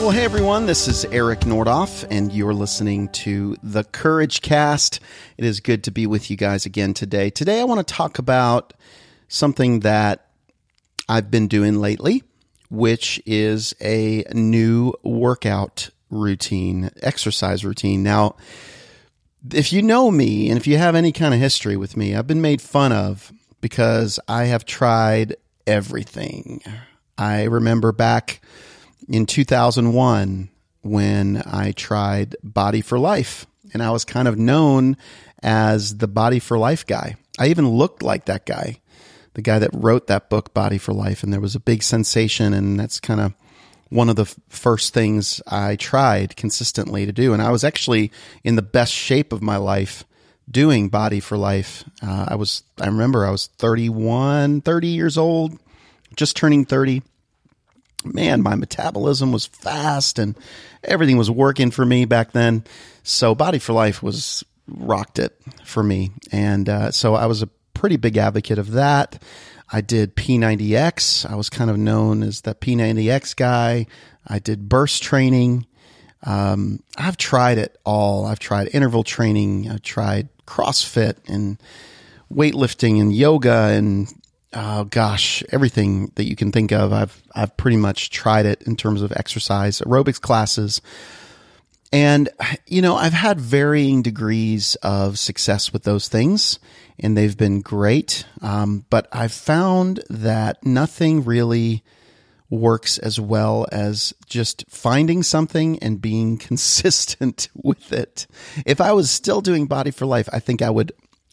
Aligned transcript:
Well, 0.00 0.12
hey 0.12 0.24
everyone, 0.24 0.64
this 0.64 0.88
is 0.88 1.04
Eric 1.04 1.40
Nordoff, 1.40 2.06
and 2.10 2.32
you're 2.32 2.54
listening 2.54 3.10
to 3.10 3.54
the 3.62 3.84
Courage 3.84 4.40
Cast. 4.40 4.98
It 5.36 5.44
is 5.44 5.60
good 5.60 5.84
to 5.84 5.90
be 5.90 6.06
with 6.06 6.30
you 6.30 6.38
guys 6.38 6.64
again 6.64 6.94
today. 6.94 7.28
Today, 7.28 7.60
I 7.60 7.64
want 7.64 7.86
to 7.86 7.94
talk 7.94 8.18
about 8.18 8.72
something 9.28 9.80
that 9.80 10.30
I've 11.06 11.30
been 11.30 11.48
doing 11.48 11.82
lately, 11.82 12.22
which 12.70 13.22
is 13.26 13.74
a 13.78 14.24
new 14.32 14.94
workout 15.02 15.90
routine, 16.08 16.88
exercise 17.02 17.62
routine. 17.62 18.02
Now, 18.02 18.36
if 19.52 19.70
you 19.70 19.82
know 19.82 20.10
me 20.10 20.48
and 20.48 20.56
if 20.56 20.66
you 20.66 20.78
have 20.78 20.94
any 20.94 21.12
kind 21.12 21.34
of 21.34 21.40
history 21.40 21.76
with 21.76 21.94
me, 21.98 22.14
I've 22.14 22.26
been 22.26 22.40
made 22.40 22.62
fun 22.62 22.92
of 22.92 23.34
because 23.60 24.18
I 24.26 24.44
have 24.44 24.64
tried 24.64 25.36
everything. 25.66 26.62
I 27.18 27.44
remember 27.44 27.92
back 27.92 28.40
in 29.10 29.26
2001 29.26 30.48
when 30.82 31.42
I 31.44 31.72
tried 31.72 32.36
Body 32.44 32.80
for 32.80 32.98
Life, 32.98 33.44
and 33.74 33.82
I 33.82 33.90
was 33.90 34.04
kind 34.04 34.28
of 34.28 34.38
known 34.38 34.96
as 35.42 35.98
the 35.98 36.06
Body 36.06 36.38
for 36.38 36.56
Life 36.56 36.86
guy. 36.86 37.16
I 37.38 37.48
even 37.48 37.68
looked 37.68 38.04
like 38.04 38.26
that 38.26 38.46
guy, 38.46 38.80
the 39.34 39.42
guy 39.42 39.58
that 39.58 39.70
wrote 39.74 40.06
that 40.06 40.30
book, 40.30 40.54
Body 40.54 40.78
for 40.78 40.92
Life, 40.92 41.24
and 41.24 41.32
there 41.32 41.40
was 41.40 41.56
a 41.56 41.60
big 41.60 41.82
sensation, 41.82 42.54
and 42.54 42.78
that's 42.78 43.00
kind 43.00 43.20
of 43.20 43.34
one 43.88 44.08
of 44.08 44.14
the 44.14 44.32
first 44.48 44.94
things 44.94 45.42
I 45.48 45.74
tried 45.74 46.36
consistently 46.36 47.04
to 47.04 47.12
do. 47.12 47.32
And 47.32 47.42
I 47.42 47.50
was 47.50 47.64
actually 47.64 48.12
in 48.44 48.54
the 48.54 48.62
best 48.62 48.92
shape 48.92 49.32
of 49.32 49.42
my 49.42 49.56
life 49.56 50.04
doing 50.48 50.88
Body 50.88 51.18
for 51.18 51.36
Life. 51.36 51.82
Uh, 52.00 52.26
I 52.28 52.36
was, 52.36 52.62
I 52.80 52.86
remember 52.86 53.26
I 53.26 53.30
was 53.30 53.48
31, 53.58 54.60
30 54.60 54.86
years 54.86 55.18
old, 55.18 55.58
just 56.14 56.36
turning 56.36 56.64
30 56.64 57.02
man, 58.04 58.42
my 58.42 58.54
metabolism 58.54 59.32
was 59.32 59.46
fast 59.46 60.18
and 60.18 60.36
everything 60.84 61.16
was 61.16 61.30
working 61.30 61.70
for 61.70 61.84
me 61.84 62.04
back 62.04 62.32
then. 62.32 62.64
So 63.02 63.34
Body 63.34 63.58
for 63.58 63.72
Life 63.72 64.02
was 64.02 64.44
rocked 64.68 65.18
it 65.18 65.36
for 65.64 65.82
me. 65.82 66.12
And 66.32 66.68
uh, 66.68 66.90
so 66.90 67.14
I 67.14 67.26
was 67.26 67.42
a 67.42 67.48
pretty 67.74 67.96
big 67.96 68.16
advocate 68.16 68.58
of 68.58 68.72
that. 68.72 69.22
I 69.72 69.80
did 69.80 70.16
P90X. 70.16 71.30
I 71.30 71.34
was 71.36 71.48
kind 71.48 71.70
of 71.70 71.78
known 71.78 72.22
as 72.22 72.40
the 72.40 72.54
P90X 72.54 73.36
guy. 73.36 73.86
I 74.26 74.38
did 74.38 74.68
burst 74.68 75.02
training. 75.02 75.66
Um, 76.24 76.82
I've 76.96 77.16
tried 77.16 77.58
it 77.58 77.78
all. 77.84 78.26
I've 78.26 78.40
tried 78.40 78.68
interval 78.74 79.04
training. 79.04 79.70
I've 79.70 79.82
tried 79.82 80.28
CrossFit 80.46 81.16
and 81.28 81.60
weightlifting 82.32 83.00
and 83.00 83.14
yoga 83.14 83.68
and 83.72 84.12
oh 84.52 84.84
gosh, 84.84 85.42
everything 85.50 86.12
that 86.16 86.24
you 86.24 86.36
can 86.36 86.52
think 86.52 86.72
of. 86.72 86.92
I've 86.92 87.22
I've 87.34 87.56
pretty 87.56 87.76
much 87.76 88.10
tried 88.10 88.46
it 88.46 88.62
in 88.62 88.76
terms 88.76 89.02
of 89.02 89.12
exercise, 89.12 89.80
aerobics 89.80 90.20
classes. 90.20 90.80
And 91.92 92.28
you 92.66 92.82
know, 92.82 92.96
I've 92.96 93.12
had 93.12 93.40
varying 93.40 94.02
degrees 94.02 94.76
of 94.76 95.18
success 95.18 95.72
with 95.72 95.82
those 95.82 96.08
things, 96.08 96.58
and 96.98 97.16
they've 97.16 97.36
been 97.36 97.60
great. 97.60 98.26
Um, 98.42 98.84
but 98.90 99.08
I've 99.12 99.32
found 99.32 100.02
that 100.08 100.64
nothing 100.64 101.24
really 101.24 101.82
works 102.48 102.98
as 102.98 103.20
well 103.20 103.66
as 103.70 104.12
just 104.26 104.64
finding 104.68 105.22
something 105.22 105.78
and 105.78 106.00
being 106.00 106.36
consistent 106.38 107.48
with 107.54 107.92
it. 107.92 108.26
If 108.66 108.80
I 108.80 108.92
was 108.92 109.10
still 109.10 109.40
doing 109.40 109.66
Body 109.66 109.90
for 109.90 110.06
Life, 110.06 110.28
I 110.32 110.40
think 110.40 110.62
I 110.62 110.70
would 110.70 110.92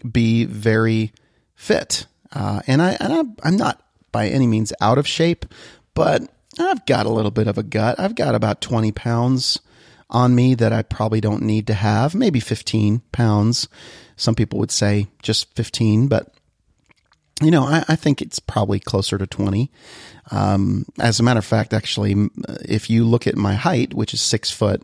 be 0.10 0.46
very 0.46 1.12
fit 1.56 2.06
uh, 2.34 2.62
and 2.68 2.82
I 2.82 2.98
and 3.00 3.38
I'm, 3.44 3.58
not 3.58 3.82
by 4.12 4.28
any 4.28 4.48
means 4.48 4.74
out 4.82 4.98
of 4.98 5.08
shape, 5.08 5.46
but 5.94 6.24
I've 6.60 6.86
got 6.86 7.06
a 7.06 7.12
little 7.12 7.32
bit 7.32 7.48
of 7.48 7.58
a 7.58 7.64
gut. 7.64 8.00
I've 8.00 8.16
got 8.16 8.36
about 8.36 8.62
20 8.62 8.92
pounds 8.92 9.60
on 10.10 10.36
me 10.36 10.56
that 10.56 10.74
I 10.74 10.82
probably 10.84 11.22
don't 11.22 11.44
need 11.44 11.68
to 11.68 11.74
have, 11.74 12.16
maybe 12.16 12.40
15 12.40 13.02
pounds. 13.12 13.68
Some 14.16 14.36
people 14.36 14.60
would 14.60 14.72
say 14.72 15.08
just 15.22 15.54
15, 15.56 16.08
but 16.08 16.34
you 17.42 17.52
know, 17.52 17.64
I, 17.64 17.84
I 17.88 17.96
think 17.96 18.22
it's 18.22 18.40
probably 18.40 18.80
closer 18.80 19.18
to 19.18 19.28
20. 19.28 19.70
Um, 20.32 20.86
as 21.00 21.20
a 21.20 21.24
matter 21.24 21.38
of 21.38 21.46
fact, 21.46 21.74
actually, 21.74 22.30
if 22.66 22.90
you 22.90 23.06
look 23.06 23.28
at 23.28 23.36
my 23.36 23.54
height, 23.54 23.94
which 23.94 24.14
is 24.14 24.22
six 24.22 24.50
foot, 24.50 24.82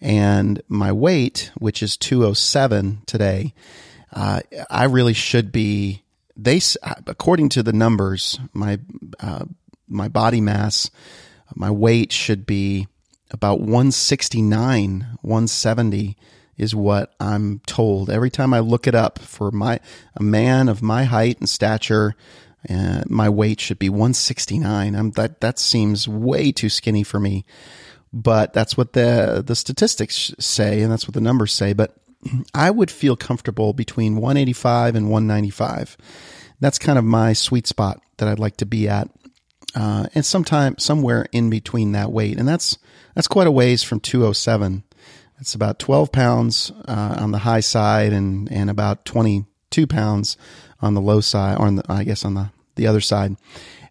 and 0.00 0.62
my 0.68 0.92
weight, 0.92 1.50
which 1.56 1.82
is 1.82 1.96
207 1.96 3.02
today, 3.06 3.54
uh, 4.12 4.40
I 4.70 4.84
really 4.84 5.14
should 5.14 5.52
be 5.52 6.02
they 6.36 6.60
according 7.06 7.48
to 7.50 7.62
the 7.62 7.72
numbers, 7.72 8.38
my 8.52 8.78
uh, 9.20 9.46
my 9.88 10.08
body 10.08 10.40
mass, 10.40 10.90
my 11.54 11.70
weight 11.70 12.12
should 12.12 12.46
be 12.46 12.88
about 13.30 13.60
169, 13.60 15.18
170 15.22 16.16
is 16.56 16.74
what 16.74 17.14
I'm 17.20 17.60
told. 17.66 18.08
Every 18.08 18.30
time 18.30 18.54
I 18.54 18.60
look 18.60 18.86
it 18.86 18.94
up 18.94 19.18
for 19.18 19.50
my 19.50 19.80
a 20.14 20.22
man 20.22 20.68
of 20.68 20.82
my 20.82 21.04
height 21.04 21.38
and 21.38 21.48
stature, 21.48 22.14
uh, 22.68 23.02
my 23.06 23.28
weight 23.28 23.60
should 23.60 23.78
be 23.78 23.88
169. 23.88 24.94
I'm 24.94 25.10
that 25.12 25.40
that 25.40 25.58
seems 25.58 26.08
way 26.08 26.52
too 26.52 26.68
skinny 26.68 27.02
for 27.02 27.20
me. 27.20 27.44
But 28.12 28.52
that's 28.52 28.76
what 28.76 28.92
the 28.92 29.42
the 29.46 29.56
statistics 29.56 30.32
say 30.38 30.80
and 30.82 30.90
that's 30.90 31.06
what 31.06 31.14
the 31.14 31.20
numbers 31.20 31.52
say, 31.52 31.72
but 31.72 31.96
I 32.54 32.70
would 32.70 32.90
feel 32.90 33.16
comfortable 33.16 33.72
between 33.72 34.16
185 34.16 34.94
and 34.94 35.10
195. 35.10 35.96
That's 36.60 36.78
kind 36.78 36.98
of 36.98 37.04
my 37.04 37.32
sweet 37.32 37.66
spot 37.66 38.00
that 38.18 38.28
I'd 38.28 38.38
like 38.38 38.56
to 38.58 38.66
be 38.66 38.88
at. 38.88 39.08
Uh, 39.74 40.06
and 40.14 40.24
sometime 40.24 40.78
somewhere 40.78 41.26
in 41.32 41.50
between 41.50 41.92
that 41.92 42.10
weight. 42.10 42.38
And 42.38 42.48
that's, 42.48 42.78
that's 43.14 43.28
quite 43.28 43.46
a 43.46 43.52
ways 43.52 43.82
from 43.82 44.00
207. 44.00 44.84
It's 45.38 45.54
about 45.54 45.78
12 45.78 46.12
pounds 46.12 46.72
uh, 46.88 47.16
on 47.18 47.32
the 47.32 47.38
high 47.38 47.60
side 47.60 48.12
and, 48.12 48.50
and 48.50 48.70
about 48.70 49.04
22 49.04 49.86
pounds 49.86 50.38
on 50.80 50.94
the 50.94 51.00
low 51.00 51.20
side, 51.20 51.58
or 51.58 51.70
the, 51.70 51.82
I 51.88 52.04
guess 52.04 52.24
on 52.24 52.34
the, 52.34 52.50
the 52.76 52.86
other 52.86 53.02
side. 53.02 53.36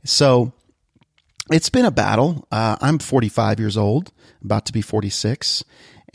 So 0.03 0.53
it's 1.51 1.69
been 1.69 1.85
a 1.85 1.91
battle. 1.91 2.47
Uh, 2.51 2.77
I'm 2.81 2.97
45 2.97 3.59
years 3.59 3.77
old, 3.77 4.11
about 4.43 4.65
to 4.65 4.73
be 4.73 4.81
46 4.81 5.63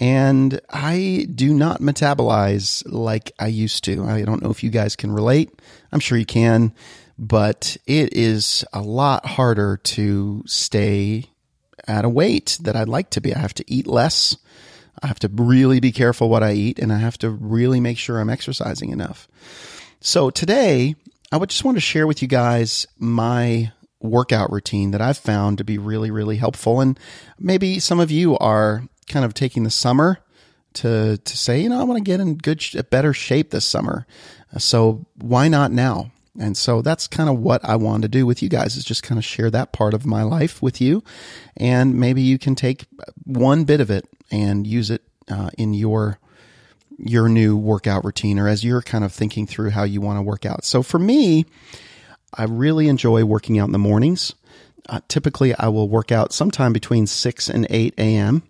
and 0.00 0.58
I 0.70 1.26
do 1.32 1.52
not 1.52 1.82
metabolize 1.82 2.82
like 2.86 3.32
I 3.38 3.48
used 3.48 3.84
to. 3.84 4.04
I 4.04 4.22
don't 4.22 4.42
know 4.42 4.50
if 4.50 4.64
you 4.64 4.70
guys 4.70 4.96
can 4.96 5.12
relate. 5.12 5.50
I'm 5.92 6.00
sure 6.00 6.16
you 6.16 6.24
can, 6.24 6.72
but 7.18 7.76
it 7.86 8.14
is 8.16 8.64
a 8.72 8.80
lot 8.80 9.26
harder 9.26 9.76
to 9.76 10.42
stay 10.46 11.26
at 11.86 12.06
a 12.06 12.08
weight 12.08 12.58
that 12.62 12.76
I'd 12.76 12.88
like 12.88 13.10
to 13.10 13.20
be. 13.20 13.34
I 13.34 13.38
have 13.38 13.54
to 13.54 13.64
eat 13.70 13.86
less. 13.86 14.36
I 15.02 15.06
have 15.06 15.18
to 15.20 15.28
really 15.28 15.80
be 15.80 15.92
careful 15.92 16.30
what 16.30 16.42
I 16.42 16.52
eat 16.52 16.78
and 16.78 16.92
I 16.92 16.98
have 16.98 17.18
to 17.18 17.30
really 17.30 17.80
make 17.80 17.98
sure 17.98 18.18
I'm 18.18 18.30
exercising 18.30 18.90
enough. 18.90 19.28
So 20.00 20.30
today 20.30 20.94
I 21.30 21.36
would 21.36 21.50
just 21.50 21.64
want 21.64 21.76
to 21.76 21.80
share 21.80 22.06
with 22.06 22.22
you 22.22 22.28
guys 22.28 22.86
my 22.98 23.72
workout 24.00 24.50
routine 24.50 24.92
that 24.92 25.02
I've 25.02 25.18
found 25.18 25.58
to 25.58 25.64
be 25.64 25.76
really, 25.76 26.10
really 26.10 26.36
helpful. 26.36 26.80
And 26.80 26.98
maybe 27.38 27.78
some 27.78 28.00
of 28.00 28.10
you 28.10 28.38
are 28.38 28.84
kind 29.10 29.24
of 29.24 29.34
taking 29.34 29.64
the 29.64 29.70
summer 29.70 30.18
to 30.74 31.18
to 31.18 31.36
say, 31.36 31.60
you 31.60 31.68
know, 31.68 31.80
I 31.80 31.84
want 31.84 31.98
to 31.98 32.10
get 32.10 32.20
in 32.20 32.36
good, 32.36 32.64
better 32.90 33.12
shape 33.12 33.50
this 33.50 33.66
summer. 33.66 34.06
So 34.58 35.04
why 35.16 35.48
not 35.48 35.72
now? 35.72 36.12
And 36.38 36.56
so 36.56 36.80
that's 36.80 37.06
kind 37.06 37.28
of 37.28 37.38
what 37.38 37.64
I 37.64 37.76
want 37.76 38.02
to 38.02 38.08
do 38.08 38.24
with 38.24 38.42
you 38.42 38.48
guys 38.48 38.76
is 38.76 38.84
just 38.84 39.02
kind 39.02 39.18
of 39.18 39.24
share 39.24 39.50
that 39.50 39.72
part 39.72 39.94
of 39.94 40.06
my 40.06 40.22
life 40.22 40.62
with 40.62 40.80
you, 40.80 41.02
and 41.56 41.96
maybe 41.96 42.22
you 42.22 42.38
can 42.38 42.54
take 42.54 42.86
one 43.24 43.64
bit 43.64 43.80
of 43.80 43.90
it 43.90 44.08
and 44.30 44.66
use 44.66 44.90
it 44.90 45.02
uh, 45.28 45.50
in 45.58 45.74
your 45.74 46.18
your 46.98 47.28
new 47.28 47.56
workout 47.56 48.04
routine 48.04 48.38
or 48.38 48.46
as 48.46 48.62
you're 48.62 48.82
kind 48.82 49.04
of 49.04 49.12
thinking 49.12 49.46
through 49.46 49.70
how 49.70 49.84
you 49.84 50.00
want 50.00 50.18
to 50.18 50.22
work 50.22 50.44
out. 50.44 50.64
So 50.64 50.82
for 50.82 50.98
me, 50.98 51.46
I 52.34 52.44
really 52.44 52.88
enjoy 52.88 53.24
working 53.24 53.58
out 53.58 53.66
in 53.66 53.72
the 53.72 53.78
mornings. 53.78 54.34
Uh, 54.88 55.00
typically, 55.08 55.54
I 55.54 55.68
will 55.68 55.88
work 55.88 56.12
out 56.12 56.32
sometime 56.32 56.72
between 56.72 57.06
6 57.06 57.48
and 57.48 57.66
8 57.70 57.94
a.m. 57.96 58.42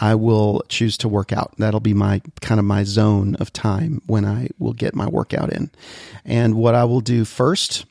I 0.00 0.14
will 0.14 0.62
choose 0.68 0.98
to 0.98 1.08
work 1.08 1.32
out. 1.32 1.54
That'll 1.58 1.80
be 1.80 1.94
my 1.94 2.20
kind 2.40 2.58
of 2.58 2.66
my 2.66 2.84
zone 2.84 3.34
of 3.36 3.52
time 3.52 4.02
when 4.06 4.24
I 4.24 4.48
will 4.58 4.72
get 4.72 4.94
my 4.94 5.06
workout 5.08 5.52
in. 5.52 5.70
And 6.24 6.54
what 6.54 6.74
I 6.74 6.84
will 6.84 7.00
do 7.00 7.24
first 7.24 7.86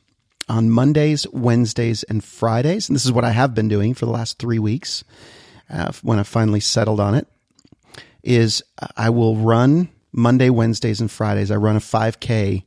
on 0.47 0.69
Mondays, 0.69 1.25
Wednesdays, 1.31 2.03
and 2.03 2.23
Fridays, 2.23 2.87
and 2.87 2.95
this 2.95 3.05
is 3.05 3.11
what 3.11 3.25
I 3.25 3.31
have 3.31 3.55
been 3.55 3.67
doing 3.67 3.93
for 3.93 4.05
the 4.05 4.11
last 4.11 4.37
three 4.37 4.59
weeks 4.59 5.03
uh, 5.69 5.91
when 6.03 6.19
I 6.19 6.23
finally 6.23 6.59
settled 6.59 6.99
on 6.99 7.15
it, 7.15 7.27
is 8.23 8.63
I 8.95 9.09
will 9.09 9.35
run 9.35 9.89
Monday, 10.11 10.49
Wednesdays, 10.49 11.01
and 11.01 11.09
Fridays. 11.09 11.51
I 11.51 11.55
run 11.55 11.75
a 11.75 11.79
5K 11.79 12.63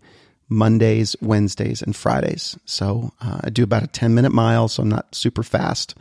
Mondays, 0.49 1.15
Wednesdays, 1.21 1.83
and 1.83 1.95
Fridays. 1.95 2.59
So 2.65 3.13
uh, 3.21 3.41
I 3.45 3.51
do 3.51 3.63
about 3.63 3.83
a 3.83 3.89
10 3.89 4.15
minute 4.15 4.33
mile, 4.33 4.69
so 4.69 4.83
I'm 4.83 4.89
not 4.89 5.15
super 5.15 5.43
fast, 5.43 5.95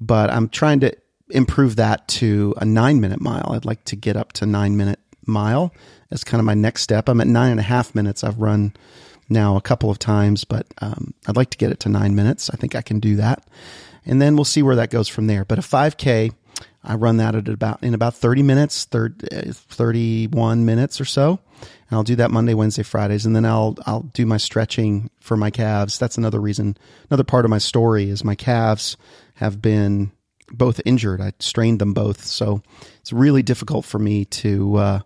but 0.00 0.30
I'm 0.30 0.48
trying 0.48 0.80
to 0.80 0.96
improve 1.34 1.76
that 1.76 2.06
to 2.08 2.54
a 2.58 2.64
nine 2.64 3.00
minute 3.00 3.20
mile. 3.20 3.52
I'd 3.52 3.64
like 3.64 3.84
to 3.84 3.96
get 3.96 4.16
up 4.16 4.32
to 4.34 4.46
nine 4.46 4.76
minute 4.76 5.00
mile 5.26 5.74
as 6.10 6.24
kind 6.24 6.40
of 6.40 6.44
my 6.44 6.54
next 6.54 6.82
step. 6.82 7.08
I'm 7.08 7.20
at 7.20 7.26
nine 7.26 7.50
and 7.50 7.60
a 7.60 7.64
half 7.64 7.94
minutes. 7.94 8.24
I've 8.24 8.38
run 8.38 8.72
now 9.28 9.56
a 9.56 9.60
couple 9.60 9.90
of 9.90 9.98
times, 9.98 10.44
but 10.44 10.66
um, 10.78 11.12
I'd 11.26 11.36
like 11.36 11.50
to 11.50 11.58
get 11.58 11.72
it 11.72 11.80
to 11.80 11.88
nine 11.88 12.14
minutes. 12.14 12.50
I 12.50 12.56
think 12.56 12.74
I 12.74 12.82
can 12.82 13.00
do 13.00 13.16
that. 13.16 13.46
And 14.06 14.20
then 14.22 14.36
we'll 14.36 14.44
see 14.44 14.62
where 14.62 14.76
that 14.76 14.90
goes 14.90 15.08
from 15.08 15.26
there. 15.26 15.44
But 15.44 15.58
a 15.58 15.62
5K, 15.62 16.32
I 16.84 16.94
run 16.94 17.16
that 17.16 17.34
at 17.34 17.48
about 17.48 17.82
in 17.82 17.94
about 17.94 18.14
30 18.14 18.42
minutes, 18.42 18.84
30, 18.84 19.52
31 19.52 20.64
minutes 20.64 21.00
or 21.00 21.04
so. 21.04 21.40
And 21.60 21.96
I'll 21.96 22.02
do 22.02 22.16
that 22.16 22.30
Monday, 22.30 22.54
Wednesday, 22.54 22.82
Fridays, 22.82 23.24
and 23.24 23.34
then 23.34 23.46
I'll 23.46 23.76
I'll 23.86 24.02
do 24.02 24.26
my 24.26 24.36
stretching 24.36 25.10
for 25.20 25.36
my 25.36 25.50
calves. 25.50 25.98
That's 25.98 26.18
another 26.18 26.40
reason. 26.40 26.76
Another 27.10 27.24
part 27.24 27.46
of 27.46 27.50
my 27.50 27.58
story 27.58 28.10
is 28.10 28.22
my 28.22 28.34
calves 28.34 28.98
have 29.34 29.62
been 29.62 30.12
both 30.54 30.80
injured. 30.84 31.20
I 31.20 31.32
strained 31.38 31.80
them 31.80 31.92
both, 31.92 32.24
so 32.24 32.62
it's 33.00 33.12
really 33.12 33.42
difficult 33.42 33.84
for 33.84 33.98
me 33.98 34.24
to 34.26 34.76
uh, 34.76 35.00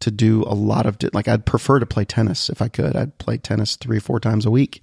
to 0.00 0.10
do 0.10 0.42
a 0.44 0.54
lot 0.54 0.86
of 0.86 0.96
like. 1.12 1.28
I'd 1.28 1.46
prefer 1.46 1.78
to 1.78 1.86
play 1.86 2.04
tennis 2.04 2.50
if 2.50 2.60
I 2.60 2.68
could. 2.68 2.96
I'd 2.96 3.18
play 3.18 3.38
tennis 3.38 3.76
three 3.76 3.98
or 3.98 4.00
four 4.00 4.20
times 4.20 4.46
a 4.46 4.50
week 4.50 4.82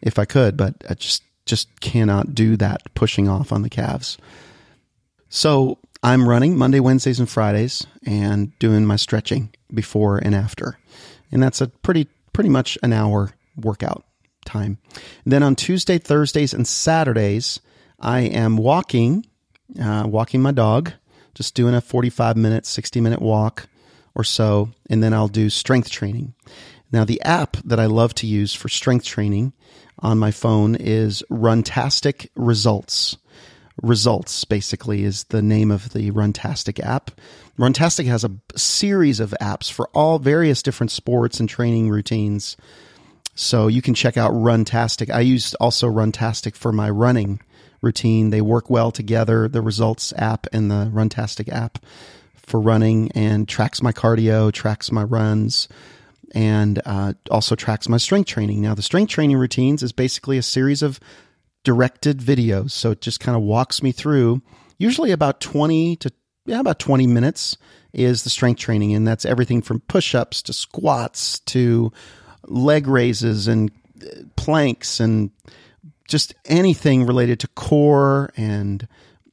if 0.00 0.18
I 0.18 0.24
could, 0.24 0.56
but 0.56 0.74
I 0.88 0.94
just 0.94 1.22
just 1.46 1.80
cannot 1.80 2.34
do 2.34 2.56
that 2.56 2.82
pushing 2.94 3.28
off 3.28 3.52
on 3.52 3.62
the 3.62 3.70
calves. 3.70 4.18
So 5.28 5.78
I'm 6.02 6.28
running 6.28 6.56
Monday, 6.56 6.80
Wednesdays, 6.80 7.18
and 7.18 7.28
Fridays, 7.28 7.86
and 8.06 8.56
doing 8.58 8.86
my 8.86 8.96
stretching 8.96 9.54
before 9.72 10.18
and 10.18 10.34
after, 10.34 10.78
and 11.30 11.42
that's 11.42 11.60
a 11.60 11.68
pretty 11.68 12.08
pretty 12.32 12.50
much 12.50 12.78
an 12.82 12.92
hour 12.92 13.32
workout 13.56 14.04
time. 14.44 14.78
And 15.24 15.32
then 15.32 15.42
on 15.42 15.56
Tuesday, 15.56 15.98
Thursdays, 15.98 16.54
and 16.54 16.66
Saturdays, 16.66 17.60
I 18.00 18.20
am 18.20 18.56
walking 18.56 19.26
uh, 19.80 20.04
walking 20.06 20.40
my 20.40 20.52
dog, 20.52 20.92
just 21.34 21.54
doing 21.54 21.74
a 21.74 21.80
45 21.80 22.36
minute, 22.36 22.66
60 22.66 23.00
minute 23.00 23.20
walk 23.20 23.68
or 24.14 24.24
so, 24.24 24.70
and 24.90 25.02
then 25.02 25.14
I'll 25.14 25.28
do 25.28 25.50
strength 25.50 25.90
training. 25.90 26.34
Now, 26.90 27.04
the 27.04 27.20
app 27.22 27.56
that 27.64 27.78
I 27.78 27.86
love 27.86 28.14
to 28.14 28.26
use 28.26 28.54
for 28.54 28.68
strength 28.68 29.04
training 29.04 29.52
on 29.98 30.18
my 30.18 30.30
phone 30.30 30.74
is 30.74 31.22
Runtastic 31.30 32.28
Results. 32.34 33.16
Results 33.82 34.44
basically 34.44 35.04
is 35.04 35.24
the 35.24 35.42
name 35.42 35.70
of 35.70 35.92
the 35.92 36.10
Runtastic 36.10 36.84
app. 36.84 37.12
Runtastic 37.58 38.06
has 38.06 38.24
a 38.24 38.32
series 38.56 39.20
of 39.20 39.34
apps 39.40 39.70
for 39.70 39.88
all 39.94 40.18
various 40.18 40.62
different 40.62 40.90
sports 40.90 41.38
and 41.38 41.48
training 41.48 41.90
routines. 41.90 42.56
So 43.34 43.68
you 43.68 43.82
can 43.82 43.94
check 43.94 44.16
out 44.16 44.32
Runtastic. 44.32 45.10
I 45.14 45.20
use 45.20 45.54
also 45.54 45.88
Runtastic 45.88 46.56
for 46.56 46.72
my 46.72 46.90
running 46.90 47.40
routine. 47.80 48.30
They 48.30 48.40
work 48.40 48.70
well 48.70 48.90
together. 48.90 49.48
The 49.48 49.62
Results 49.62 50.12
app 50.16 50.46
and 50.52 50.70
the 50.70 50.90
Runtastic 50.92 51.48
app 51.52 51.78
for 52.34 52.60
running 52.60 53.12
and 53.12 53.46
tracks 53.48 53.82
my 53.82 53.92
cardio, 53.92 54.52
tracks 54.52 54.90
my 54.90 55.02
runs, 55.02 55.68
and 56.34 56.80
uh, 56.84 57.12
also 57.30 57.54
tracks 57.54 57.88
my 57.88 57.98
strength 57.98 58.28
training. 58.28 58.60
Now, 58.60 58.74
the 58.74 58.82
strength 58.82 59.10
training 59.10 59.36
routines 59.36 59.82
is 59.82 59.92
basically 59.92 60.38
a 60.38 60.42
series 60.42 60.82
of 60.82 60.98
directed 61.64 62.18
videos. 62.18 62.70
So 62.70 62.92
it 62.92 63.00
just 63.00 63.20
kind 63.20 63.36
of 63.36 63.42
walks 63.42 63.82
me 63.82 63.92
through, 63.92 64.42
usually 64.78 65.10
about 65.10 65.40
20 65.40 65.96
to 65.96 66.12
yeah, 66.46 66.60
about 66.60 66.78
20 66.78 67.06
minutes 67.06 67.58
is 67.92 68.24
the 68.24 68.30
strength 68.30 68.58
training. 68.58 68.94
And 68.94 69.06
that's 69.06 69.26
everything 69.26 69.60
from 69.60 69.80
push 69.80 70.14
ups 70.14 70.40
to 70.42 70.54
squats 70.54 71.40
to 71.40 71.92
leg 72.46 72.86
raises 72.86 73.48
and 73.48 73.70
uh, 74.02 74.22
planks 74.36 74.98
and 74.98 75.30
just 76.08 76.34
anything 76.46 77.06
related 77.06 77.40
to 77.40 77.48
core 77.48 78.30
and 78.36 78.88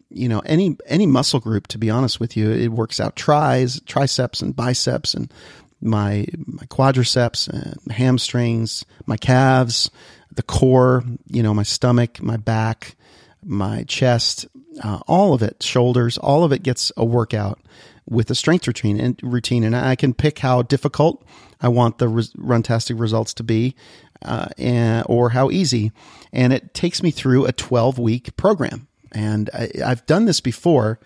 you 0.09 0.29
know 0.29 0.39
any 0.45 0.77
any 0.85 1.05
muscle 1.05 1.39
group 1.39 1.67
to 1.67 1.77
be 1.77 1.89
honest 1.89 2.19
with 2.19 2.37
you. 2.37 2.51
It 2.51 2.69
works 2.69 2.99
out 2.99 3.15
tris 3.15 3.81
triceps 3.85 4.41
and 4.41 4.55
biceps 4.55 5.13
and 5.13 5.33
my 5.81 6.25
my 6.45 6.63
quadriceps 6.65 7.47
and 7.47 7.91
hamstrings 7.91 8.85
my 9.05 9.17
calves 9.17 9.89
the 10.31 10.43
core 10.43 11.03
you 11.27 11.43
know 11.43 11.53
my 11.53 11.63
stomach 11.63 12.21
my 12.21 12.37
back 12.37 12.95
my 13.43 13.83
chest 13.83 14.47
uh, 14.83 14.99
all 15.05 15.33
of 15.33 15.41
it 15.41 15.61
shoulders 15.61 16.17
all 16.17 16.43
of 16.43 16.51
it 16.51 16.63
gets 16.63 16.91
a 16.97 17.05
workout 17.05 17.59
with 18.07 18.29
a 18.29 18.35
strength 18.35 18.67
routine 18.67 18.99
and 18.99 19.19
routine. 19.23 19.63
And 19.63 19.75
I 19.75 19.95
can 19.95 20.13
pick 20.13 20.39
how 20.39 20.61
difficult 20.61 21.23
I 21.61 21.67
want 21.67 21.97
the 21.97 22.07
res- 22.07 22.33
runtastic 22.33 22.99
results 22.99 23.33
to 23.35 23.43
be 23.43 23.75
uh, 24.21 24.47
and, 24.57 25.05
or 25.07 25.29
how 25.29 25.49
easy. 25.51 25.91
And 26.33 26.53
it 26.53 26.73
takes 26.73 27.01
me 27.03 27.11
through 27.11 27.45
a 27.45 27.51
12 27.51 27.99
week 27.99 28.35
program. 28.37 28.87
And 29.11 29.49
I, 29.53 29.69
have 29.77 30.05
done 30.05 30.25
this 30.25 30.41
before, 30.41 30.99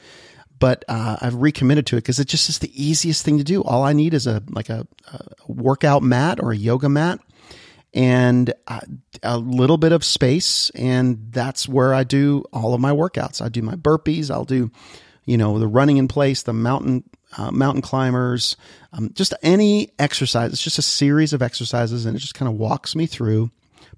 but 0.58 0.84
uh, 0.88 1.18
I've 1.22 1.36
recommitted 1.36 1.86
to 1.88 1.98
it 1.98 2.02
because 2.02 2.20
it 2.20 2.28
just 2.28 2.50
is 2.50 2.60
the 2.60 2.72
easiest 2.74 3.24
thing 3.24 3.38
to 3.38 3.44
do. 3.44 3.64
All 3.64 3.84
I 3.84 3.94
need 3.94 4.14
is 4.14 4.26
a 4.26 4.42
like 4.50 4.70
a, 4.70 4.88
a 5.12 5.22
workout 5.48 6.02
mat 6.02 6.40
or 6.42 6.52
a 6.52 6.58
yoga 6.58 6.90
mat 6.90 7.20
and 7.94 8.54
a, 8.68 8.82
a 9.24 9.38
little 9.38 9.78
bit 9.78 9.92
of 9.92 10.04
space, 10.04 10.70
and 10.72 11.32
that's 11.32 11.68
where 11.68 11.94
I 11.94 12.04
do 12.04 12.44
all 12.54 12.74
of 12.74 12.82
my 12.82 12.92
workouts. 12.92 13.42
I 13.42 13.50
do 13.50 13.62
my 13.62 13.76
burpees. 13.76 14.30
I'll 14.30 14.46
do, 14.46 14.72
you 15.26 15.38
know, 15.38 15.60
the 15.60 15.68
running 15.68 15.98
in 15.98 16.08
place, 16.08 16.44
the 16.44 16.54
mountain 16.54 17.04
uh, 17.38 17.52
mountain 17.52 17.82
climbers, 17.82 18.56
um, 18.94 19.12
just 19.14 19.34
any 19.44 19.92
exercise. 20.00 20.52
It's 20.52 20.64
just 20.64 20.80
a 20.80 20.84
series 20.84 21.34
of 21.34 21.42
exercises 21.42 22.06
and 22.06 22.16
it 22.16 22.20
just 22.20 22.36
kind 22.36 22.52
of 22.52 22.58
walks 22.58 22.96
me 22.96 23.06
through 23.06 23.52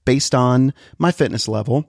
based 0.06 0.36
on 0.36 0.74
my 0.98 1.12
fitness 1.12 1.48
level. 1.48 1.86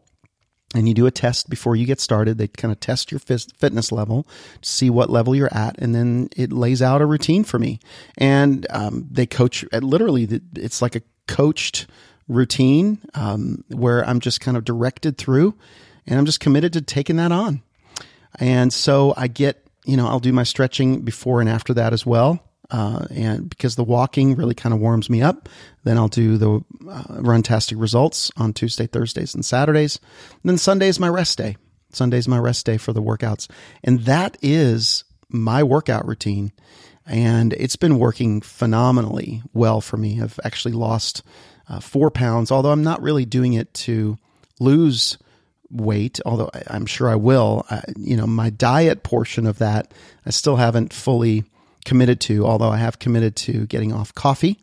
And 0.75 0.89
you 0.89 0.95
do 0.95 1.07
a 1.07 1.11
test 1.11 1.51
before 1.51 1.77
you 1.77 1.85
get 1.85 2.01
started. 2.01 2.39
They 2.39 2.49
kind 2.49 2.73
of 2.73 2.81
test 2.81 3.13
your 3.13 3.19
fitness 3.19 3.93
level, 3.93 4.27
to 4.63 4.69
see 4.69 4.89
what 4.89 5.11
level 5.11 5.35
you're 5.35 5.53
at, 5.53 5.77
and 5.79 5.95
then 5.95 6.31
it 6.35 6.51
lays 6.51 6.81
out 6.81 7.03
a 7.03 7.07
routine 7.07 7.45
for 7.45 7.59
me. 7.59 7.79
And 8.17 8.67
um, 8.71 9.07
they 9.11 9.27
coach. 9.27 9.67
Literally, 9.71 10.41
it's 10.57 10.81
like 10.81 10.97
a 10.97 11.03
coached 11.29 11.89
routine 12.27 13.03
um, 13.13 13.65
where 13.69 14.03
I'm 14.09 14.21
just 14.21 14.41
kind 14.41 14.57
of 14.57 14.65
directed 14.65 15.19
through, 15.19 15.55
and 16.07 16.19
I'm 16.19 16.25
just 16.25 16.41
committed 16.41 16.73
to 16.73 16.81
taking 16.81 17.17
that 17.17 17.33
on. 17.33 17.61
And 18.39 18.73
so 18.73 19.13
I 19.15 19.29
get 19.29 19.62
you 19.85 19.97
know, 19.97 20.07
I'll 20.07 20.21
do 20.21 20.33
my 20.33 20.45
stretching 20.45 21.03
before 21.03 21.41
and 21.41 21.49
after 21.49 21.75
that 21.75 21.93
as 21.93 22.07
well. 22.07 22.43
Uh, 22.71 23.05
and 23.11 23.51
because 23.51 23.77
the 23.77 23.85
walking 23.85 24.35
really 24.35 24.55
kind 24.55 24.73
of 24.73 24.81
warms 24.81 25.11
me 25.11 25.21
up, 25.21 25.49
then 25.85 25.99
I'll 25.99 26.09
do 26.09 26.39
the 26.39 26.65
uh, 26.89 27.03
runtastic 27.21 27.79
results 27.79 28.31
on 28.37 28.55
Tuesday, 28.55 28.87
Thursdays, 28.87 29.35
and 29.35 29.45
Saturdays. 29.45 30.01
And 30.43 30.51
then 30.51 30.59
Sunday's 30.59 30.99
my 30.99 31.09
rest 31.09 31.37
day. 31.37 31.57
Sunday's 31.93 32.27
my 32.27 32.39
rest 32.39 32.65
day 32.65 32.79
for 32.79 32.95
the 32.95 33.03
workouts. 33.03 33.51
And 33.85 34.01
that 34.05 34.39
is 34.41 35.05
my 35.29 35.63
workout 35.63 36.07
routine. 36.07 36.53
And 37.05 37.53
it's 37.55 37.77
been 37.77 37.99
working 37.99 38.41
phenomenally 38.41 39.43
well 39.53 39.83
for 39.83 39.99
me. 39.99 40.23
I've 40.23 40.41
actually 40.45 40.73
lost 40.73 41.23
uh, 41.69 41.81
four 41.81 42.11
pounds, 42.11 42.51
although 42.51 42.71
I'm 42.71 42.85
not 42.85 43.03
really 43.03 43.27
doing 43.27 43.53
it 43.53 43.75
to 43.75 44.17
lose 44.61 45.19
weight, 45.73 46.21
although 46.25 46.51
I'm 46.69 46.87
sure 46.87 47.09
I 47.09 47.17
will. 47.17 47.67
I, 47.71 47.83
you 47.97 48.17
know, 48.17 48.27
my 48.27 48.51
diet 48.51 49.03
portion 49.03 49.47
of 49.47 49.59
that, 49.59 49.93
I 50.27 50.31
still 50.31 50.57
haven't 50.57 50.93
fully 50.93 51.45
committed 51.85 52.21
to, 52.21 52.47
although 52.47 52.71
I 52.71 52.77
have 52.77 52.99
committed 52.99 53.35
to 53.37 53.67
getting 53.67 53.93
off 53.93 54.15
coffee. 54.15 54.61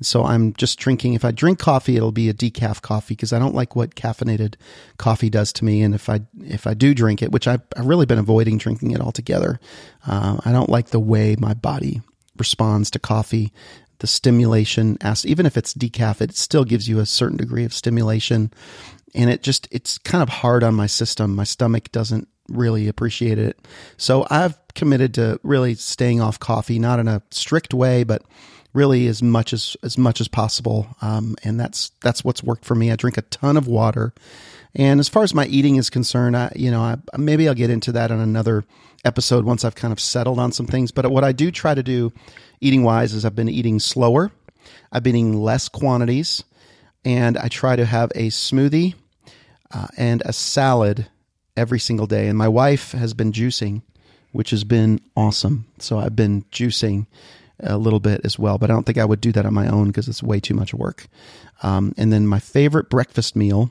So 0.00 0.24
I'm 0.24 0.52
just 0.54 0.78
drinking. 0.78 1.14
If 1.14 1.24
I 1.24 1.30
drink 1.30 1.58
coffee, 1.58 1.96
it'll 1.96 2.12
be 2.12 2.28
a 2.28 2.34
decaf 2.34 2.82
coffee 2.82 3.14
because 3.14 3.32
I 3.32 3.38
don't 3.38 3.54
like 3.54 3.76
what 3.76 3.94
caffeinated 3.94 4.54
coffee 4.98 5.30
does 5.30 5.52
to 5.54 5.64
me. 5.64 5.82
And 5.82 5.94
if 5.94 6.08
I 6.08 6.20
if 6.42 6.66
I 6.66 6.74
do 6.74 6.94
drink 6.94 7.22
it, 7.22 7.30
which 7.30 7.46
I've, 7.46 7.62
I've 7.76 7.86
really 7.86 8.06
been 8.06 8.18
avoiding 8.18 8.58
drinking 8.58 8.90
it 8.92 9.00
altogether, 9.00 9.60
uh, 10.06 10.38
I 10.44 10.52
don't 10.52 10.70
like 10.70 10.88
the 10.88 11.00
way 11.00 11.36
my 11.38 11.54
body 11.54 12.00
responds 12.36 12.90
to 12.92 12.98
coffee. 12.98 13.52
The 13.98 14.06
stimulation, 14.08 14.98
even 15.24 15.46
if 15.46 15.56
it's 15.56 15.74
decaf, 15.74 16.20
it 16.20 16.34
still 16.34 16.64
gives 16.64 16.88
you 16.88 16.98
a 16.98 17.06
certain 17.06 17.36
degree 17.36 17.64
of 17.64 17.72
stimulation 17.72 18.52
and 19.14 19.30
it 19.30 19.42
just 19.42 19.68
it's 19.70 19.98
kind 19.98 20.22
of 20.22 20.28
hard 20.28 20.62
on 20.62 20.74
my 20.74 20.86
system. 20.86 21.34
My 21.34 21.44
stomach 21.44 21.92
doesn't 21.92 22.28
really 22.48 22.88
appreciate 22.88 23.38
it. 23.38 23.58
So 23.96 24.26
I've 24.30 24.58
committed 24.74 25.14
to 25.14 25.38
really 25.42 25.74
staying 25.74 26.20
off 26.20 26.38
coffee, 26.38 26.78
not 26.78 26.98
in 26.98 27.08
a 27.08 27.22
strict 27.30 27.74
way, 27.74 28.04
but 28.04 28.22
really 28.74 29.06
as 29.06 29.22
much 29.22 29.52
as 29.52 29.76
as 29.82 29.98
much 29.98 30.20
as 30.20 30.28
possible. 30.28 30.86
Um, 31.00 31.36
and 31.44 31.58
that's 31.58 31.90
that's 32.00 32.24
what's 32.24 32.42
worked 32.42 32.64
for 32.64 32.74
me. 32.74 32.90
I 32.90 32.96
drink 32.96 33.18
a 33.18 33.22
ton 33.22 33.56
of 33.56 33.66
water. 33.66 34.12
And 34.74 35.00
as 35.00 35.08
far 35.08 35.22
as 35.22 35.34
my 35.34 35.44
eating 35.46 35.76
is 35.76 35.90
concerned, 35.90 36.36
I 36.36 36.52
you 36.56 36.70
know 36.70 36.80
I, 36.80 36.96
maybe 37.18 37.48
I'll 37.48 37.54
get 37.54 37.70
into 37.70 37.92
that 37.92 38.10
on 38.10 38.20
another 38.20 38.64
episode 39.04 39.44
once 39.44 39.64
I've 39.64 39.74
kind 39.74 39.92
of 39.92 40.00
settled 40.00 40.38
on 40.38 40.52
some 40.52 40.66
things. 40.66 40.92
But 40.92 41.10
what 41.10 41.24
I 41.24 41.32
do 41.32 41.50
try 41.50 41.74
to 41.74 41.82
do, 41.82 42.12
eating 42.60 42.82
wise, 42.82 43.12
is 43.12 43.24
I've 43.24 43.36
been 43.36 43.48
eating 43.48 43.80
slower. 43.80 44.30
I've 44.90 45.02
been 45.02 45.16
eating 45.16 45.40
less 45.40 45.68
quantities, 45.68 46.44
and 47.04 47.36
I 47.36 47.48
try 47.48 47.76
to 47.76 47.84
have 47.84 48.10
a 48.14 48.28
smoothie 48.28 48.94
uh, 49.72 49.88
and 49.96 50.22
a 50.24 50.32
salad 50.32 51.06
every 51.56 51.80
single 51.80 52.06
day. 52.06 52.28
And 52.28 52.38
my 52.38 52.48
wife 52.48 52.92
has 52.92 53.14
been 53.14 53.32
juicing, 53.32 53.82
which 54.32 54.50
has 54.50 54.64
been 54.64 55.00
awesome. 55.16 55.66
So 55.78 55.98
I've 55.98 56.16
been 56.16 56.42
juicing 56.44 57.06
a 57.60 57.78
little 57.78 58.00
bit 58.00 58.22
as 58.24 58.38
well, 58.38 58.58
but 58.58 58.70
I 58.70 58.74
don't 58.74 58.84
think 58.84 58.98
I 58.98 59.04
would 59.04 59.20
do 59.20 59.32
that 59.32 59.46
on 59.46 59.54
my 59.54 59.68
own 59.68 59.88
because 59.88 60.08
it's 60.08 60.22
way 60.22 60.40
too 60.40 60.54
much 60.54 60.74
work. 60.74 61.06
Um, 61.62 61.94
and 61.96 62.12
then 62.12 62.26
my 62.26 62.40
favorite 62.40 62.90
breakfast 62.90 63.36
meal, 63.36 63.70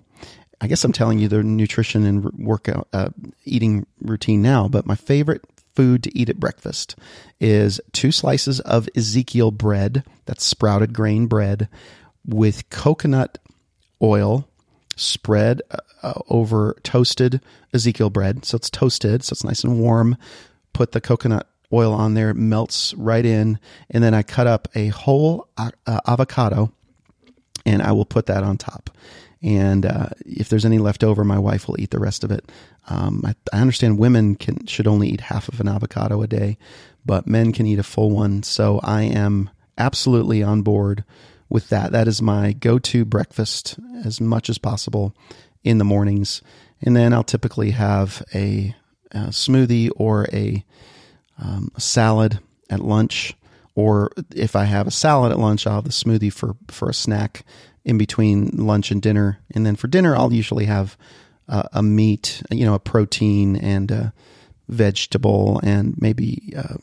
I 0.61 0.67
guess 0.67 0.83
I'm 0.83 0.93
telling 0.93 1.19
you 1.19 1.27
the 1.27 1.43
nutrition 1.43 2.05
and 2.05 2.31
workout, 2.33 2.87
uh, 2.93 3.09
eating 3.43 3.85
routine 4.01 4.41
now, 4.41 4.67
but 4.67 4.85
my 4.85 4.95
favorite 4.95 5.43
food 5.75 6.03
to 6.03 6.17
eat 6.17 6.29
at 6.29 6.39
breakfast 6.39 6.95
is 7.39 7.81
two 7.91 8.11
slices 8.11 8.59
of 8.61 8.87
Ezekiel 8.95 9.51
bread, 9.51 10.03
that's 10.25 10.45
sprouted 10.45 10.93
grain 10.93 11.27
bread, 11.27 11.67
with 12.25 12.69
coconut 12.69 13.39
oil 14.01 14.47
spread 14.95 15.61
uh, 15.71 15.77
uh, 16.03 16.13
over 16.29 16.77
toasted 16.83 17.41
Ezekiel 17.73 18.09
bread. 18.09 18.45
So 18.45 18.55
it's 18.55 18.69
toasted, 18.69 19.23
so 19.23 19.33
it's 19.33 19.43
nice 19.43 19.63
and 19.63 19.79
warm. 19.79 20.17
Put 20.73 20.91
the 20.91 21.01
coconut 21.01 21.47
oil 21.73 21.93
on 21.93 22.13
there, 22.13 22.33
melts 22.33 22.93
right 22.95 23.25
in, 23.25 23.59
and 23.89 24.03
then 24.03 24.13
I 24.13 24.23
cut 24.23 24.47
up 24.47 24.67
a 24.75 24.87
whole 24.87 25.47
uh, 25.57 25.71
avocado 26.07 26.71
and 27.65 27.81
I 27.81 27.91
will 27.91 28.05
put 28.05 28.25
that 28.25 28.43
on 28.43 28.57
top. 28.57 28.89
And 29.41 29.85
uh, 29.85 30.09
if 30.25 30.49
there's 30.49 30.65
any 30.65 30.77
left 30.77 31.03
over, 31.03 31.23
my 31.23 31.39
wife 31.39 31.67
will 31.67 31.79
eat 31.79 31.91
the 31.91 31.99
rest 31.99 32.23
of 32.23 32.31
it. 32.31 32.51
Um, 32.89 33.23
I, 33.25 33.35
I, 33.53 33.61
understand 33.61 33.97
women 33.97 34.35
can 34.35 34.65
should 34.67 34.87
only 34.87 35.09
eat 35.09 35.21
half 35.21 35.47
of 35.47 35.59
an 35.59 35.67
avocado 35.67 36.21
a 36.21 36.27
day, 36.27 36.57
but 37.05 37.27
men 37.27 37.51
can 37.51 37.65
eat 37.65 37.79
a 37.79 37.83
full 37.83 38.11
one. 38.11 38.43
So 38.43 38.79
I 38.83 39.03
am 39.03 39.49
absolutely 39.77 40.43
on 40.43 40.61
board 40.61 41.03
with 41.51 41.69
that. 41.69 41.91
That 41.91 42.07
is 42.07 42.21
my 42.21 42.53
go-to 42.53 43.05
breakfast 43.05 43.77
as 44.03 44.19
much 44.19 44.49
as 44.49 44.57
possible 44.57 45.15
in 45.63 45.77
the 45.77 45.83
mornings, 45.85 46.41
and 46.81 46.95
then 46.95 47.13
I'll 47.13 47.23
typically 47.23 47.71
have 47.71 48.23
a, 48.33 48.75
a 49.11 49.27
smoothie 49.27 49.91
or 49.95 50.25
a, 50.33 50.65
um, 51.41 51.71
salad 51.77 52.39
at 52.69 52.79
lunch. 52.79 53.35
Or 53.75 54.11
if 54.35 54.55
I 54.55 54.65
have 54.65 54.87
a 54.87 54.91
salad 54.91 55.31
at 55.31 55.39
lunch, 55.39 55.65
I'll 55.65 55.75
have 55.75 55.83
the 55.85 55.89
smoothie 55.91 56.31
for 56.31 56.55
for 56.67 56.89
a 56.89 56.93
snack 56.93 57.45
in 57.83 57.97
between 57.97 58.49
lunch 58.57 58.91
and 58.91 59.01
dinner. 59.01 59.39
And 59.51 59.65
then 59.65 59.75
for 59.75 59.87
dinner, 59.87 60.15
I'll 60.15 60.33
usually 60.33 60.65
have 60.65 60.97
uh, 61.47 61.63
a 61.73 61.81
meat, 61.81 62.43
you 62.51 62.65
know, 62.65 62.75
a 62.75 62.79
protein 62.79 63.55
and 63.55 63.89
a 63.91 64.13
vegetable, 64.67 65.59
and 65.63 65.95
maybe 65.99 66.53
uh, 66.55 66.75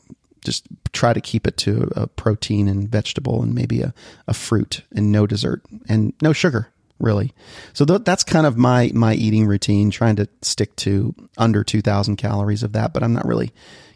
just 0.43 0.65
try 0.93 1.13
to 1.13 1.21
keep 1.21 1.47
it 1.47 1.57
to 1.57 1.91
a 1.95 2.07
protein 2.07 2.67
and 2.67 2.89
vegetable, 2.89 3.41
and 3.41 3.53
maybe 3.53 3.81
a, 3.81 3.93
a 4.27 4.33
fruit 4.33 4.83
and 4.93 5.11
no 5.11 5.27
dessert 5.27 5.61
and 5.87 6.13
no 6.21 6.33
sugar. 6.33 6.69
Really, 6.99 7.33
so 7.71 7.85
th- 7.85 8.03
that's 8.03 8.25
kind 8.25 8.45
of 8.45 8.57
my 8.57 8.91
my 8.93 9.13
eating 9.13 9.45
routine. 9.45 9.89
Trying 9.89 10.17
to 10.17 10.27
stick 10.41 10.75
to 10.77 11.15
under 11.37 11.63
two 11.63 11.81
thousand 11.81 12.17
calories 12.17 12.63
of 12.63 12.73
that, 12.73 12.93
but 12.93 13.03
I'm 13.03 13.13
not 13.13 13.25
really 13.25 13.51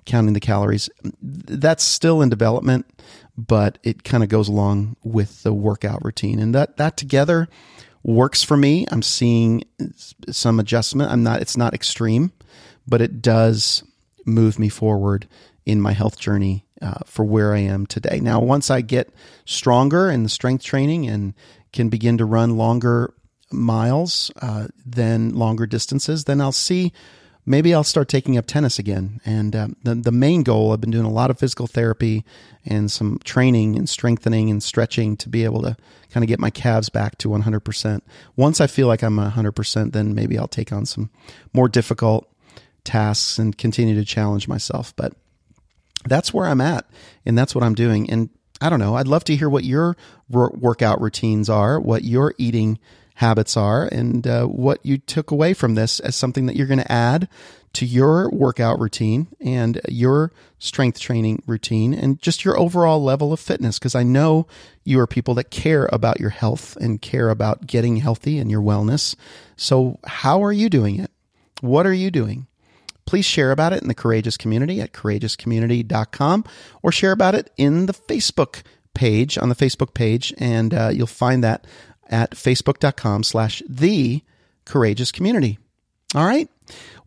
counting 0.05 0.33
the 0.33 0.39
calories. 0.39 0.89
That's 1.21 1.83
still 1.83 2.21
in 2.21 2.29
development 2.29 2.85
but 3.38 3.79
it 3.83 4.03
kind 4.03 4.23
of 4.23 4.29
goes 4.29 4.47
along 4.47 4.95
with 5.03 5.43
the 5.43 5.53
workout 5.53 6.03
routine. 6.03 6.39
And 6.39 6.53
that, 6.53 6.77
that 6.77 6.97
together 6.97 7.47
works 8.03 8.43
for 8.43 8.57
me. 8.57 8.85
I'm 8.91 9.01
seeing 9.01 9.63
some 10.29 10.59
adjustment. 10.59 11.12
I'm 11.12 11.23
not, 11.23 11.41
it's 11.41 11.57
not 11.57 11.73
extreme, 11.73 12.31
but 12.88 13.01
it 13.01 13.21
does 13.21 13.83
move 14.25 14.59
me 14.59 14.69
forward 14.69 15.27
in 15.65 15.82
my 15.82 15.93
health 15.93 16.20
journey 16.20 16.65
uh, 16.82 17.00
for 17.05 17.24
where 17.24 17.53
I 17.53 17.60
am 17.60 17.86
today. 17.86 18.20
Now, 18.22 18.39
once 18.39 18.70
I 18.70 18.82
get 18.82 19.13
stronger 19.46 20.10
in 20.10 20.24
the 20.24 20.29
strength 20.29 20.63
training 20.63 21.08
and 21.08 21.34
can 21.72 21.89
begin 21.89 22.17
to 22.17 22.25
run 22.25 22.58
longer 22.58 23.13
miles, 23.51 24.32
uh, 24.41 24.67
longer 24.96 25.65
distances, 25.65 26.25
then 26.25 26.41
I'll 26.41 26.51
see 26.51 26.91
maybe 27.46 27.74
I'll 27.74 27.84
start 27.84 28.08
taking 28.08 28.38
up 28.38 28.46
tennis 28.46 28.79
again. 28.79 29.20
And 29.25 29.55
uh, 29.55 29.67
the 29.84 29.96
the 29.96 30.12
main 30.12 30.43
goal, 30.43 30.72
I've 30.72 30.82
been 30.82 30.91
doing 30.91 31.05
a 31.05 31.12
lot 31.12 31.29
of 31.29 31.39
physical 31.39 31.67
therapy 31.67 32.25
and 32.65 32.91
some 32.91 33.20
training 33.24 33.77
and 33.77 33.88
strengthening 33.88 34.50
and 34.50 34.62
stretching 34.62 35.17
to 35.17 35.29
be 35.29 35.43
able 35.43 35.62
to 35.63 35.75
kind 36.12 36.24
of 36.24 36.27
get 36.27 36.39
my 36.39 36.50
calves 36.50 36.89
back 36.89 37.17
to 37.17 37.27
100%. 37.27 38.01
Once 38.36 38.62
I 38.62 38.67
feel 38.67 38.88
like 38.88 39.03
I'm 39.03 39.17
100%, 39.17 39.91
then 39.91 40.15
maybe 40.15 40.38
I'll 40.38 40.48
take 40.48 40.72
on 40.72 40.86
some 40.86 41.10
more 41.53 41.67
difficult 41.67 42.29
tasks 42.84 43.39
and 43.39 43.58
continue 43.58 43.96
to 43.96 44.05
challenge 44.05 44.48
myself. 44.48 44.93
But 44.96 45.13
that's 46.07 46.33
where 46.33 46.45
I'm 46.45 46.62
at, 46.62 46.86
and 47.25 47.38
that's 47.38 47.55
what 47.55 47.63
I'm 47.63 47.75
doing. 47.75 48.10
And 48.10 48.29
I 48.62 48.69
don't 48.69 48.79
know. 48.79 48.95
I'd 48.95 49.07
love 49.07 49.24
to 49.25 49.36
hear 49.36 49.50
what 49.50 49.63
your 49.63 49.98
workout 50.29 51.01
routines 51.01 51.50
are, 51.50 51.79
what 51.79 52.03
your 52.03 52.33
eating 52.38 52.79
habits 53.15 53.55
are 53.55 53.86
and 53.91 54.25
uh, 54.25 54.45
what 54.45 54.83
you 54.83 54.98
took 54.98 55.31
away 55.31 55.53
from 55.53 55.75
this 55.75 56.00
as 56.00 56.15
something 56.15 56.45
that 56.48 56.55
you're 56.55 56.67
going 56.67 56.79
to 56.79 56.91
add 56.91 57.27
to 57.74 57.86
your 57.86 58.29
workout 58.29 58.79
routine 58.79 59.27
and 59.39 59.81
your 59.89 60.31
strength 60.60 61.00
training 61.00 61.41
routine 61.48 61.93
and 61.93 62.22
just 62.22 62.45
your 62.45 62.57
overall 62.57 63.03
level 63.03 63.33
of 63.33 63.39
fitness. 63.39 63.79
Because 63.79 63.95
I 63.95 64.03
know 64.03 64.48
you 64.83 65.00
are 65.00 65.07
people 65.07 65.33
that 65.36 65.51
care 65.51 65.89
about 65.91 66.19
your 66.19 66.29
health 66.29 66.75
and 66.77 67.01
care 67.01 67.29
about 67.29 67.65
getting 67.67 67.98
healthy 67.98 68.39
and 68.39 68.50
your 68.50 68.62
wellness. 68.62 69.15
So, 69.57 70.00
how 70.05 70.43
are 70.43 70.53
you 70.53 70.69
doing 70.69 71.00
it? 71.00 71.12
What 71.62 71.86
are 71.88 71.93
you 71.93 72.12
doing? 72.12 72.48
Please 73.05 73.25
share 73.25 73.51
about 73.51 73.74
it 73.74 73.81
in 73.81 73.88
the 73.88 73.93
Courageous 73.93 74.38
Community 74.38 74.81
at 74.81 74.93
courageouscommunity.com 74.93 76.45
or 76.81 76.91
share 76.91 77.12
about 77.12 77.36
it 77.36 77.51
in 77.57 77.86
the 77.86 77.93
Facebook 77.93 78.63
page 78.93 79.38
on 79.38 79.50
the 79.50 79.55
Facebook 79.55 79.93
page, 79.93 80.33
and 80.38 80.74
uh, 80.74 80.89
you'll 80.93 81.07
find 81.07 81.43
that 81.43 81.65
at 82.10 82.31
facebook.com 82.31 83.24
slash 83.24 83.62
the 83.67 84.22
courageous 84.65 85.12
community. 85.12 85.57
All 86.15 86.25
right. 86.25 86.50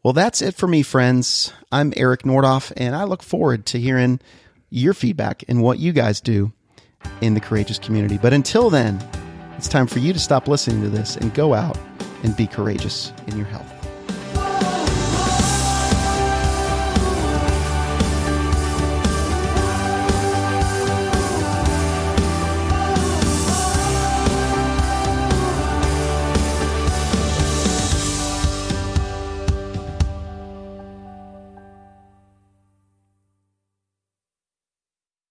Well, 0.03 0.13
that's 0.13 0.43
it 0.43 0.55
for 0.55 0.67
me, 0.67 0.83
friends. 0.83 1.53
I'm 1.73 1.93
Eric 1.97 2.23
Nordoff, 2.23 2.73
and 2.77 2.95
I 2.95 3.05
look 3.05 3.23
forward 3.23 3.67
to 3.67 3.79
hearing 3.79 4.21
your 4.71 4.95
feedback 4.95 5.45
and 5.49 5.63
what 5.63 5.79
you 5.79 5.93
guys 5.93 6.21
do 6.21 6.53
in 7.21 7.35
the 7.35 7.41
courageous 7.41 7.79
community. 7.79 8.19
But 8.19 8.33
until 8.33 8.71
then, 8.71 9.03
it's 9.57 9.69
time 9.69 9.87
for 9.87 10.01
you 10.01 10.13
to 10.13 10.19
stop 10.19 10.49
listening 10.49 10.83
to 10.83 10.89
this 10.89 11.17
and 11.17 11.33
go 11.35 11.55
out 11.55 11.79
and 12.23 12.37
be 12.37 12.47
courageous 12.47 13.13
in 13.27 13.37
your 13.37 13.47
health. 13.47 13.86